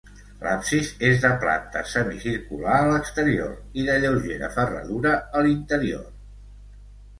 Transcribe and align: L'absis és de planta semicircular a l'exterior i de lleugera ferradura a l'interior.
L'absis 0.45 0.87
és 1.09 1.19
de 1.25 1.29
planta 1.43 1.83
semicircular 1.91 2.79
a 2.79 2.89
l'exterior 2.93 3.53
i 3.83 3.87
de 3.91 3.99
lleugera 4.07 4.51
ferradura 4.59 5.15
a 5.43 5.47
l'interior. 5.49 6.05